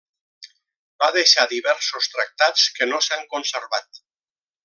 Va 1.03 1.09
deixar 1.17 1.43
diversos 1.51 2.09
tractats 2.15 2.65
que 2.79 2.89
no 2.93 3.03
s'han 3.09 3.31
conservat. 3.37 4.05